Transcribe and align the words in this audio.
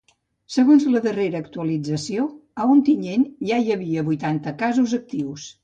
Segons 0.53 0.85
la 0.95 1.01
darrera 1.03 1.41
actualització, 1.47 2.25
a 2.63 2.67
Ontinyent 2.77 3.29
ja 3.53 3.63
hi 3.67 3.77
havia 3.79 4.07
vuitanta 4.11 4.59
casos 4.67 5.01
actius. 5.03 5.49